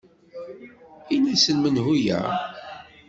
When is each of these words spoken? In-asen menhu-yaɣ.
In-asen 1.15 1.57
menhu-yaɣ. 1.61 2.27